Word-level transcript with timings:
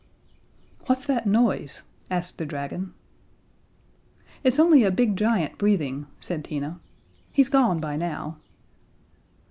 "What's 0.87 1.05
that 1.05 1.27
noise?" 1.27 1.83
asked 2.09 2.39
the 2.39 2.45
dragon. 2.47 2.95
"It's 4.43 4.57
only 4.57 4.83
a 4.83 4.89
big 4.89 5.15
giant 5.15 5.59
breathing," 5.59 6.07
said 6.19 6.43
Tina, 6.43 6.79
"He's 7.31 7.49
gone 7.49 7.79
by 7.79 7.97
now." 7.97 8.37